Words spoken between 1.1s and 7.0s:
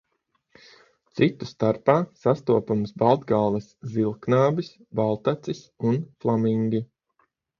Citu starpā sastopams baltgalvas zilknābis, baltacis un flamingi.